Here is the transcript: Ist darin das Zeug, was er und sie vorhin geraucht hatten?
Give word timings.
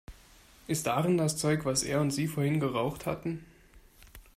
Ist 0.65 0.87
darin 0.87 1.19
das 1.19 1.37
Zeug, 1.37 1.63
was 1.63 1.83
er 1.83 2.01
und 2.01 2.09
sie 2.09 2.25
vorhin 2.25 2.59
geraucht 2.59 3.05
hatten? 3.05 3.45